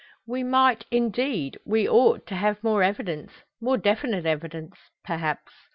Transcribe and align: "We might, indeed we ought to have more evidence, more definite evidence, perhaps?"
"We 0.25 0.41
might, 0.43 0.87
indeed 0.89 1.59
we 1.63 1.87
ought 1.87 2.25
to 2.25 2.35
have 2.35 2.63
more 2.63 2.81
evidence, 2.81 3.31
more 3.61 3.77
definite 3.77 4.25
evidence, 4.25 4.75
perhaps?" 5.05 5.51